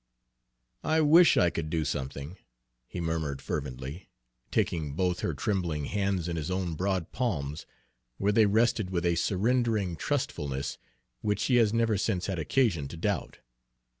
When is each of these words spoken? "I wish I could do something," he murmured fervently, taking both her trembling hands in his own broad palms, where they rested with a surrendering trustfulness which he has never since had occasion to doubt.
"I 0.83 1.01
wish 1.01 1.37
I 1.37 1.51
could 1.51 1.69
do 1.69 1.85
something," 1.85 2.39
he 2.87 2.99
murmured 2.99 3.39
fervently, 3.39 4.09
taking 4.49 4.93
both 4.95 5.19
her 5.19 5.35
trembling 5.35 5.85
hands 5.85 6.27
in 6.27 6.37
his 6.37 6.49
own 6.49 6.73
broad 6.73 7.11
palms, 7.11 7.67
where 8.17 8.31
they 8.31 8.47
rested 8.47 8.89
with 8.89 9.05
a 9.05 9.13
surrendering 9.13 9.95
trustfulness 9.95 10.79
which 11.21 11.43
he 11.43 11.57
has 11.57 11.71
never 11.71 11.99
since 11.99 12.25
had 12.25 12.39
occasion 12.39 12.87
to 12.87 12.97
doubt. 12.97 13.41